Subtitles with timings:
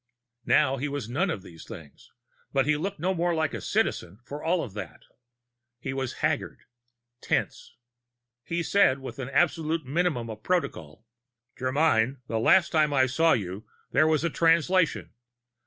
[0.47, 2.11] Now he was none of these things,
[2.51, 5.03] but he looked no more like a Citizen for all that;
[5.79, 6.61] he was haggard,
[7.21, 7.75] tense.
[8.43, 11.05] He said, with an absolute minimum of protocol:
[11.55, 15.11] "Germyn, the last time I saw you, there was a Translation.